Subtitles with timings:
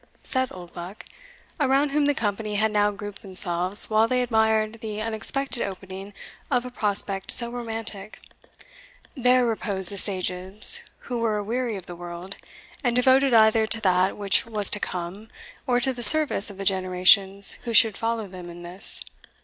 [0.23, 1.05] said Oldbuck,
[1.59, 6.11] around whom the company had now grouped themselves while they admired the unexpected opening
[6.49, 8.19] of a prospect so romantic;
[9.15, 12.35] "there reposed the sages who were aweary of the world,
[12.83, 15.29] and devoted either to that which was to come,
[15.67, 19.01] or to the service of the generations who should follow them in this.